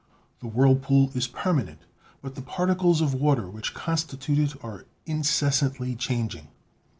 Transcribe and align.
The 0.39 0.47
whirlpool 0.47 1.11
is 1.13 1.27
permanent, 1.27 1.81
but 2.23 2.33
the 2.33 2.41
particles 2.41 3.01
of 3.01 3.13
water 3.13 3.47
which 3.47 3.75
constitute 3.75 4.55
it 4.55 4.63
are 4.65 4.85
incessantly 5.05 5.93
changing. 5.95 6.47